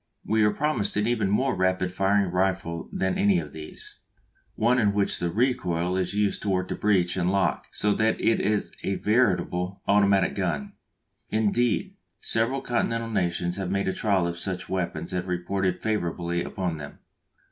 [0.25, 3.99] We are promised an even more rapid firing rifle than any of these,
[4.55, 8.19] one in which the recoil is used to work the breech and lock so that
[8.19, 10.73] it is a veritable automatic gun.
[11.29, 16.97] Indeed, several continental nations have made trial of such weapons and reported favourably upon them.